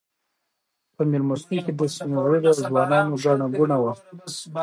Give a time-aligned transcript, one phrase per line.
[0.95, 3.91] په مېلمستون کې د سپین ږیرو او ځوانانو ګڼه ګوڼه وه.